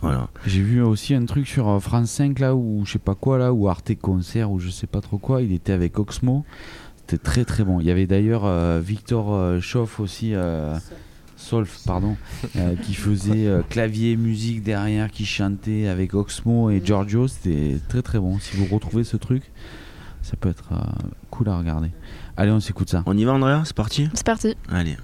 [0.00, 0.28] Voilà.
[0.46, 3.36] J'ai vu aussi un truc sur euh, France 5 là ou je sais pas quoi
[3.38, 5.42] là ou Arte Concert ou je sais pas trop quoi.
[5.42, 6.44] Il était avec Oxmo.
[6.96, 7.80] C'était très très bon.
[7.80, 10.32] Il y avait d'ailleurs euh, Victor euh, Schoff aussi.
[11.50, 12.16] Solf, pardon,
[12.54, 17.26] euh, qui faisait euh, clavier, musique derrière, qui chantait avec Oxmo et Giorgio.
[17.26, 18.38] C'était très très bon.
[18.38, 19.50] Si vous retrouvez ce truc,
[20.22, 20.76] ça peut être euh,
[21.30, 21.90] cool à regarder.
[22.36, 23.02] Allez, on s'écoute ça.
[23.04, 23.62] On y va, Andrea?
[23.64, 24.08] C'est parti?
[24.14, 24.54] C'est parti.
[24.70, 24.96] Allez.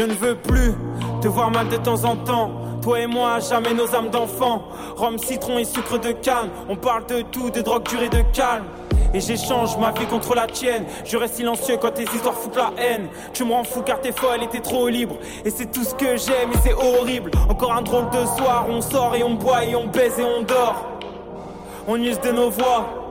[0.00, 0.72] Je ne veux plus
[1.20, 2.52] te voir mal de temps en temps.
[2.80, 4.62] Toi et moi, jamais nos âmes d'enfants.
[4.96, 6.48] Rhum, citron et sucre de canne.
[6.70, 8.64] On parle de tout, de drogue dure et de calme.
[9.12, 10.86] Et j'échange ma vie contre la tienne.
[11.04, 13.08] Je reste silencieux quand tes histoires foutent la haine.
[13.34, 15.16] Tu me rends fou car t'es folle et t'es trop libre.
[15.44, 17.30] Et c'est tout ce que j'aime et c'est horrible.
[17.50, 20.40] Encore un drôle de soir, on sort et on boit et on baise et on
[20.40, 20.82] dort.
[21.86, 23.10] On use de nos voix,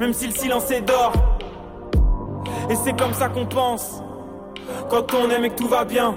[0.00, 1.12] même si le silence est d'or.
[2.70, 3.97] Et c'est comme ça qu'on pense.
[4.88, 6.14] Quand on aime et que tout va bien,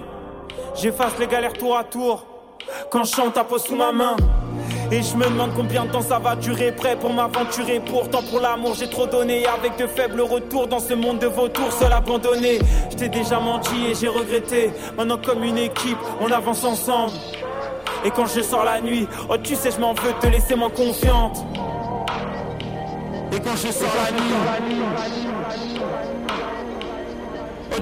[0.76, 2.26] j'efface les galères tour à tour.
[2.90, 4.16] Quand je chante, ta pose sous ma main.
[4.92, 7.82] Et je me demande combien de temps ça va durer, prêt pour m'aventurer.
[7.86, 9.46] Pourtant, pour l'amour, j'ai trop donné.
[9.46, 12.60] Avec de faibles retours dans ce monde de vautours, seul abandonné.
[12.90, 14.72] Je t'ai déjà menti et j'ai regretté.
[14.98, 17.14] Maintenant, comme une équipe, on avance ensemble.
[18.06, 20.70] Et quand je sors la nuit, oh, tu sais, je m'en veux te laisser moins
[20.70, 21.46] confiante.
[23.34, 25.21] Et quand je sors la nuit,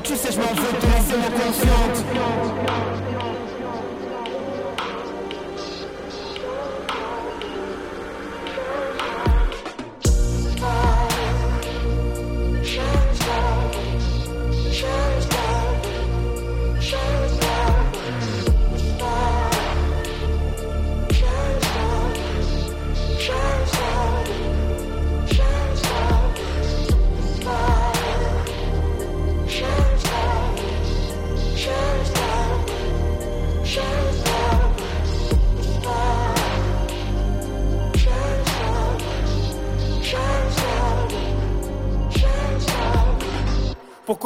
[0.03, 2.98] tu sais, je m'en laisser moins confiante.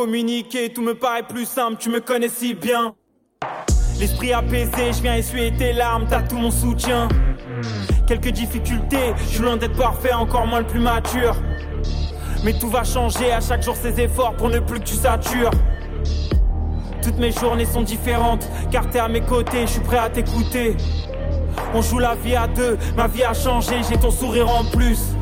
[0.04, 2.94] Communiquer, tout me paraît plus simple, tu me connais si bien.
[4.02, 7.08] L'esprit apaisé, je viens essuyer tes larmes, t'as tout mon soutien.
[8.06, 11.38] Quelques difficultés, je suis loin d'être parfait, encore moins le plus mature.
[12.44, 15.52] Mais tout va changer, à chaque jour ses efforts pour ne plus que tu satures.
[17.02, 20.76] Toutes mes journées sont différentes, car t'es à mes côtés, je suis prêt à t'écouter.
[21.74, 25.13] On joue la vie à deux, ma vie a changé, j'ai ton sourire en plus.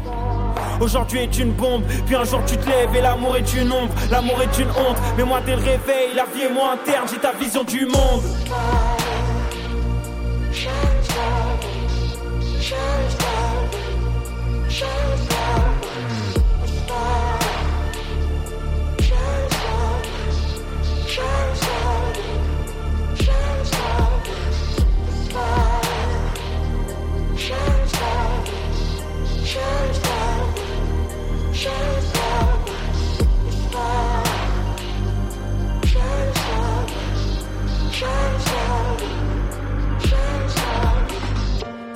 [0.82, 3.94] Aujourd'hui est une bombe, puis un jour tu te lèves et l'amour est une ombre,
[4.10, 4.98] l'amour est une honte.
[5.16, 8.24] Mais moi dès le réveil, la vie est moins interne, j'ai ta vision du monde.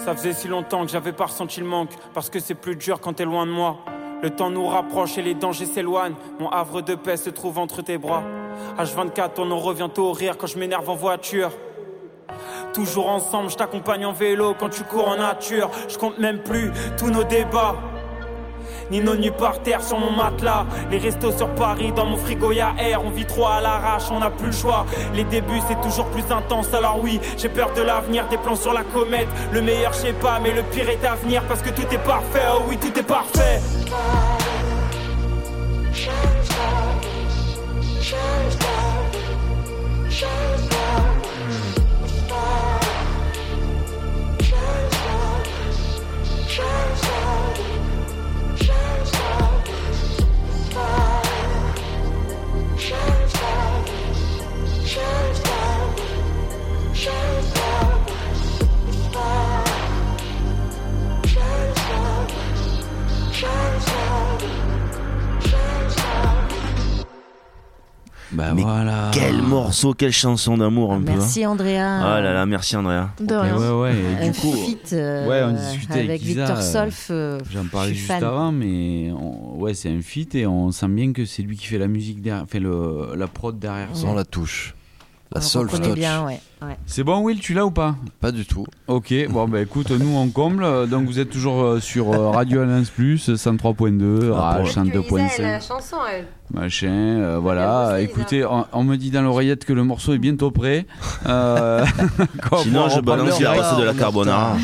[0.05, 2.99] Ça faisait si longtemps que j'avais pas ressenti le manque, parce que c'est plus dur
[3.01, 3.79] quand t'es loin de moi.
[4.21, 6.13] Le temps nous rapproche et les dangers s'éloignent.
[6.39, 8.21] Mon havre de paix se trouve entre tes bras.
[8.77, 11.49] H24, on en revient au rire quand je m'énerve en voiture.
[12.71, 15.71] Toujours ensemble, je t'accompagne en vélo quand tu cours en nature.
[15.89, 17.75] Je compte même plus tous nos débats.
[18.91, 20.65] Ni nos nuits par terre sur mon matelas.
[20.91, 23.01] Les restos sur Paris, dans mon frigo y'a air.
[23.03, 24.85] On vit trop à l'arrache, on n'a plus le choix.
[25.13, 28.73] Les débuts c'est toujours plus intense, alors oui, j'ai peur de l'avenir, des plans sur
[28.73, 29.27] la comète.
[29.51, 32.03] Le meilleur, je sais pas, mais le pire est à venir parce que tout est
[32.03, 32.43] parfait.
[32.53, 33.61] Oh oui, tout est parfait.
[52.85, 53.85] Shut down.
[54.85, 55.95] Shut down.
[56.93, 57.64] Shut down.
[68.35, 69.11] Bah Mais voilà.
[69.13, 71.11] Quel morceau, quelle chanson d'amour un peu.
[71.13, 71.51] Merci, hein.
[71.51, 71.77] Andrea.
[72.03, 73.09] Ah là là, merci Andrea.
[73.19, 73.57] De rien.
[73.57, 76.57] ouais, ouais, et Un du coup, feat, euh, ouais, on discutait avec avec Isa, Victor
[76.57, 78.23] euh, Solf, euh, J'en je parlais juste fan.
[78.23, 81.67] avant, mais on- ouais, c'est un feat et on sent bien que c'est lui qui
[81.67, 83.89] fait la musique derrière, fait le, la prod derrière.
[83.93, 84.73] Sans la touche.
[85.35, 86.39] La bien, ouais.
[86.61, 86.77] ouais.
[86.85, 87.95] C'est bon, Will, tu l'as ou pas?
[88.21, 88.65] Pas du tout.
[88.87, 90.87] Ok, bon, bah écoute, nous on comble.
[90.87, 95.67] Donc vous êtes toujours euh, sur euh, Radio Alliance Plus, 103.2, Ah, Rage pour- 102.5.
[95.67, 96.25] chanson, elle.
[96.53, 97.99] Machin, euh, voilà.
[97.99, 100.85] Écoutez, on, on me dit dans l'oreillette que le morceau est bientôt prêt.
[101.27, 101.83] Euh,
[102.59, 103.63] Sinon, je balance la reste.
[103.63, 104.55] recette de la carbonara.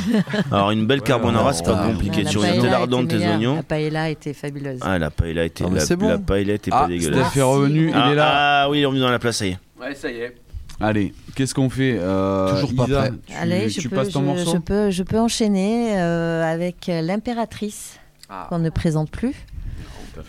[0.51, 2.24] Alors, une belle carbonara, ouais, c'est pas compliqué.
[2.24, 3.55] La Tu rajoutes lardons, tes oignons.
[3.55, 4.80] La paella était fabuleuse.
[4.82, 6.07] Ah, la paella était, Ah, la, c'est bon.
[6.07, 7.30] la paella était Ah, pas dégueulasse.
[7.32, 8.30] Steph est revenu, il ah, est là.
[8.63, 9.59] Ah oui, il est revenu dans la place, ça y est.
[9.80, 10.36] Ouais, ça y est.
[10.82, 13.11] Allez, qu'est-ce qu'on fait euh, Toujours pas Isa, prêt.
[13.27, 16.89] Tu, Allez, je peux, passes ton je, morceau je peux, je peux enchaîner euh, avec
[16.89, 18.47] euh, l'impératrice Ah.
[18.49, 19.36] qu'on ne présente plus.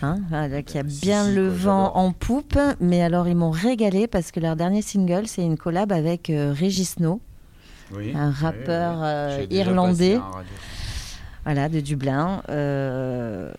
[0.01, 4.07] Hein, voilà, qui a bien si, le vent en poupe, mais alors ils m'ont régalé
[4.07, 7.21] parce que leur dernier single c'est une collab avec euh, Régis No,
[7.93, 8.13] Oui.
[8.17, 9.03] un rappeur
[9.51, 10.19] irlandais,
[11.45, 12.43] voilà, de Dublin.
[12.49, 13.53] Euh,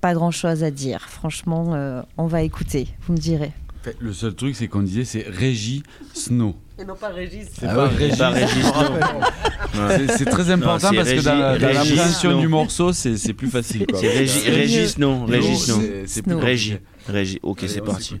[0.00, 3.52] pas grand chose à dire, franchement, euh, on va écouter, vous me direz.
[3.98, 5.82] Le seul truc, c'est qu'on disait c'est Régie
[6.14, 6.54] Snow.
[6.80, 7.46] Et non pas Régis.
[7.58, 8.20] C'est Ah pas Régis.
[8.20, 8.66] Régis.
[10.16, 12.40] C'est- très important Non, parce que dans, la- dans Régis Snow.
[12.40, 13.86] du morceau, c'est c'est plus facile.
[13.86, 13.98] quoi.
[14.00, 15.24] C'est Régis, Régis, non.
[15.26, 15.82] Régis, Snow, non.
[16.06, 16.34] c'est- plus.
[16.34, 16.76] Régis.
[17.08, 17.38] Régis.
[17.42, 18.16] Ok, c'est parti.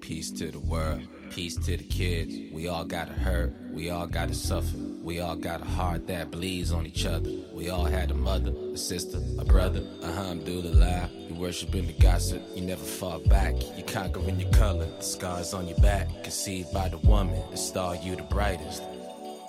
[0.00, 1.00] Peace to the world,
[1.32, 2.52] peace to the kids.
[2.52, 4.76] We all gotta hurt, we all gotta suffer.
[5.02, 7.30] We all got a heart that bleeds on each other.
[7.52, 9.80] We all had a mother, a sister, a brother.
[10.02, 12.42] Uh-huh, Alhamdulillah, you worshiping the gossip.
[12.54, 14.86] You never fall back, you conquering your color.
[14.98, 17.42] The scars on your back, conceived by the woman.
[17.50, 18.82] The star, you the brightest.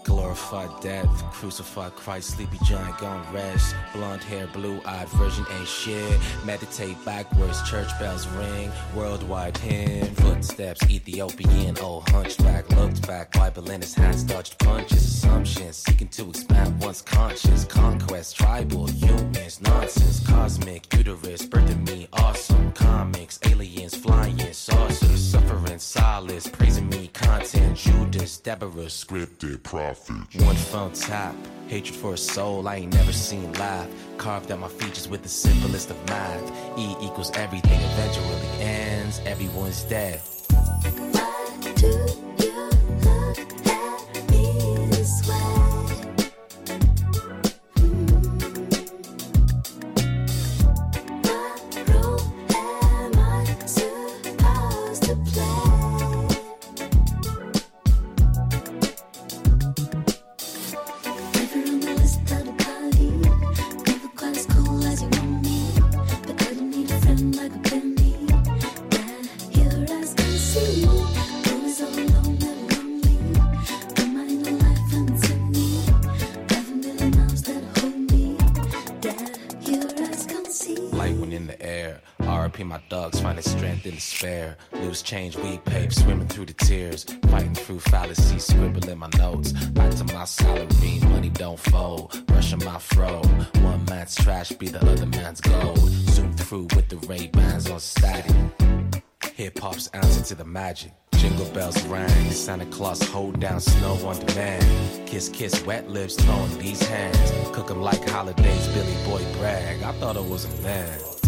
[0.04, 3.76] Glorified death, crucified Christ, sleepy giant gone rest.
[3.94, 6.20] Blonde hair, blue eyed virgin ain't shit.
[6.46, 8.72] Meditate backwards, church bells ring.
[8.96, 12.70] Worldwide hymn, footsteps, Ethiopian, old hunchback.
[12.76, 15.04] Looked back, Bible in his hands, dodged punches.
[15.04, 17.66] Assumptions, seeking to expand one's conscience.
[17.66, 20.26] Conquest, tribal, humans, nonsense.
[20.28, 22.72] Cosmic, uterus, birthing me, awesome.
[22.74, 25.23] Comics, aliens, flying, saucers.
[25.82, 27.78] Solace, praising me, content.
[27.78, 30.16] Judas, Deborah, scripted, prophet.
[30.42, 31.36] One phone tap,
[31.68, 33.90] hatred for a soul I ain't never seen live.
[34.18, 36.78] Carved out my features with the simplest of math.
[36.78, 40.22] E equals everything eventually ends, everyone's dead.
[103.44, 105.06] Down snow on demand.
[105.06, 107.34] Kiss, kiss, wet lips, throwing these hands.
[107.52, 109.84] Cook 'em like holidays, Billy Boy brag.
[109.84, 111.23] I thought I was a man.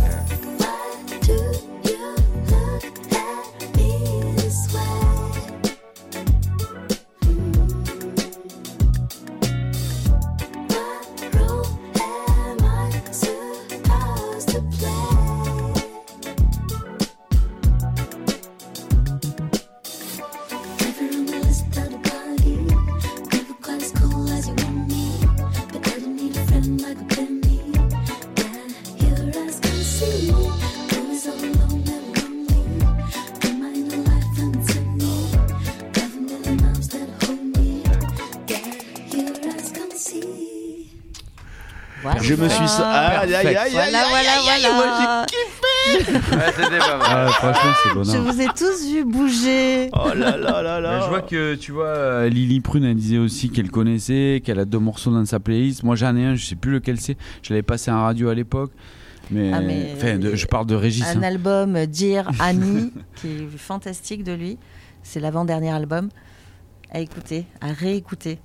[42.36, 42.66] Je me suis.
[42.80, 44.76] Ah, aïe, aïe, aïe, aïe, Voilà, aïe, voilà, aïe, aïe, voilà.
[44.76, 45.66] moi, j'ai kiffé.
[46.36, 47.08] Ouais, c'était pas mal.
[47.08, 49.90] Ah, franchement, c'est Je vous ai tous vu bouger.
[49.94, 53.50] Oh là là là je vois que tu vois, euh, Lily Prune elle disait aussi
[53.50, 55.84] qu'elle connaissait, qu'elle a deux morceaux dans sa playlist.
[55.84, 57.18] Moi j'en ai un, je sais plus lequel c'est.
[57.44, 58.72] Je l'avais passé en radio à l'époque.
[59.32, 61.04] Mais, Ah, mais- enfin, de- je parle de Régis.
[61.08, 61.24] Un hein.
[61.24, 64.58] album euh, Dear Annie, qui est fantastique de lui.
[65.04, 66.10] C'est l'avant-dernier album.
[66.92, 68.40] À écouter, à réécouter.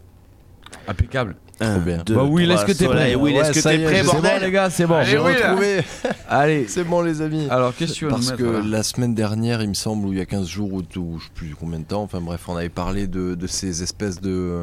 [0.89, 1.37] Impeccable.
[1.61, 2.03] Un, Trop bien.
[2.07, 3.13] deux, bah oui, est-ce trois, que t'es soleil.
[3.13, 4.87] prêt Oui, est-ce Ouais, que ça t'es est, prêt, c'est bon bordel les gars, c'est
[4.87, 5.03] bon.
[5.05, 5.81] J'ai retrouvé.
[6.29, 6.67] Allez.
[6.69, 7.47] C'est bon les amis.
[7.51, 9.75] Alors qu'est-ce que tu veux Parce nous que mettre, là la semaine dernière, il me
[9.75, 12.03] semble, ou il y a 15 jours, ou, ou je sais plus combien de temps,
[12.03, 14.63] enfin bref, on avait parlé de, de ces espèces de,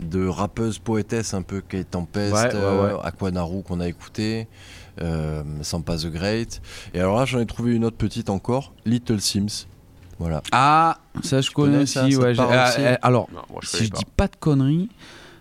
[0.00, 2.98] de rappeuses poétesses un peu Kate Tempest, Ouais, ouais, euh.
[3.04, 4.48] Aquanaru qu'on a écouté,
[5.02, 6.60] euh, Sampa the Great.
[6.92, 9.66] Et alors là, j'en ai trouvé une autre petite encore, Little Sims.
[10.18, 10.42] Voilà.
[10.50, 11.92] Ah, ça je connais, connais aussi.
[11.92, 13.90] ça, ça te ouais, parle ah, aussi euh, alors, Non, moi, je si connais je
[13.92, 13.98] pas.
[13.98, 14.88] dis pas de conneries,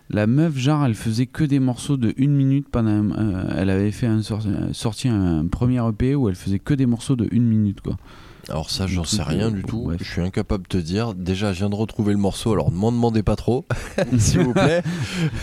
[0.10, 3.12] la meuf, genre, elle faisait que des morceaux de une minute pendant.
[3.18, 6.86] euh, elle avait fait un sor- sorti un premier EP où elle faisait que des
[6.86, 7.98] morceaux de une minute, quoi.
[8.48, 9.92] Alors ça, j'en sais rien du tout.
[10.00, 11.16] Je suis incapable de te dire.
[11.16, 13.66] Déjà, je viens de retrouver le morceau, alors ne m'en demandez pas trop,
[14.20, 14.84] s'il vous plaît.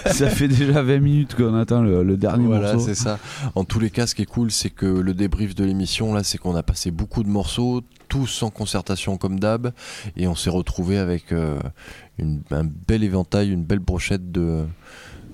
[0.07, 2.87] ça fait déjà 20 minutes qu'on attend le, le dernier Voilà, morceau.
[2.87, 3.19] c'est ça.
[3.57, 6.23] En tous les cas, ce qui est cool, c'est que le débrief de l'émission, là,
[6.23, 7.83] c'est qu'on a passé beaucoup de morceaux,
[8.13, 9.73] tous sans concertation comme d'hab,
[10.19, 11.59] et on s'est retrouvé avec euh,
[12.19, 14.65] une- un bel éventail, une belle brochette de,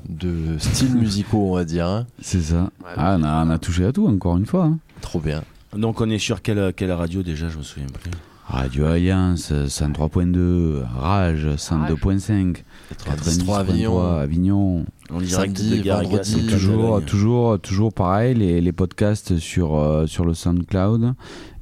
[0.09, 1.89] de styles musicaux, on va dire.
[1.89, 2.07] hein.
[2.23, 2.71] C'est ça.
[2.97, 4.65] Ah, on a, on a touché à tout, encore une fois.
[4.67, 4.79] hein.
[5.01, 5.43] Trop bien.
[5.77, 8.13] Donc on est sur quelle, quelle radio déjà Je me souviens plus.
[8.47, 12.63] Radio Alliance, 103.2, Rage, 102.5,
[13.05, 14.01] 93 Avignon.
[14.01, 14.85] 90.3, Avignon.
[15.11, 20.25] Direct Samedi, de vendredi, c'est Toujours, toujours, toujours pareil, les, les podcasts sur, euh, sur
[20.25, 21.15] le SoundCloud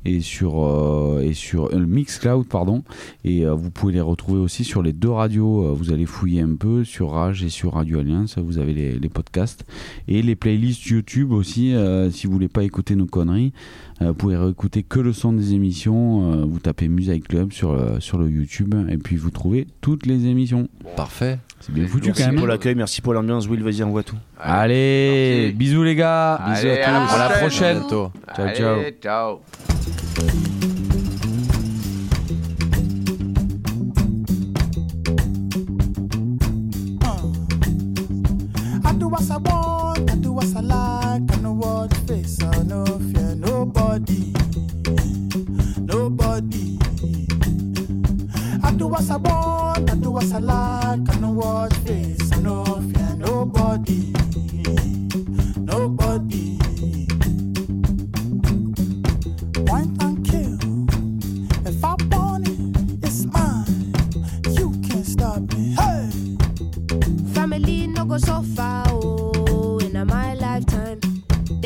[0.07, 2.85] et sur, euh, et sur euh, le Mixcloud, pardon.
[3.25, 5.75] Et euh, vous pouvez les retrouver aussi sur les deux radios.
[5.75, 8.39] Vous allez fouiller un peu sur Rage et sur Radio Alliance.
[8.39, 9.65] Vous avez les, podcasts
[10.09, 11.75] et les playlists YouTube aussi.
[12.11, 13.53] si vous voulez pas écouter nos conneries,
[14.01, 16.47] vous pouvez réécouter que le son des émissions.
[16.47, 20.69] Vous tapez Music Club sur, sur le YouTube et puis vous trouvez toutes les émissions.
[20.97, 21.39] Parfait.
[21.61, 22.37] C'est bien foutu Merci quand même.
[22.37, 22.49] pour hein.
[22.49, 23.49] l'accueil, merci pour l'ambiance.
[23.49, 24.17] Will, vas-y, envoie tout.
[24.39, 25.57] Allez, Merci.
[25.57, 26.39] bisous les gars.
[26.49, 27.15] Bisous à tous.
[27.15, 27.79] À la À prochaine.
[27.81, 28.13] bientôt.
[28.37, 28.75] Ciao, ciao.
[28.79, 29.41] Allez, ciao.
[38.85, 42.63] I do what I want, I do what I like, I know what face, I
[42.63, 44.33] no fear nobody,
[45.79, 46.79] nobody.
[48.87, 52.65] Do what I want, I do what I like, I know what face, I no
[52.65, 54.13] fear nobody,
[55.57, 56.57] nobody.
[59.67, 60.87] Point and kill,
[61.67, 63.93] if I want it, it's mine.
[64.57, 65.75] You can't stop me.
[65.75, 66.09] Hey.
[67.35, 68.86] Family no go so far,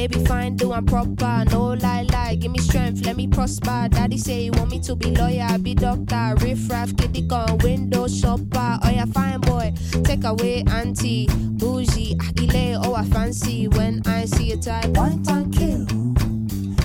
[0.00, 2.34] They be fine, doing proper, no lie, lie.
[2.36, 3.86] Give me strength, let me prosper.
[3.90, 6.36] Daddy say he want me to be lawyer, I be doctor.
[6.38, 8.78] Riff raff, kitty gun, window shopper.
[8.82, 13.68] Oh yeah, fine boy, take away auntie, bougie, agile, oh I fancy.
[13.68, 15.84] When I see a type, One time kill.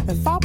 [0.10, 0.38] If I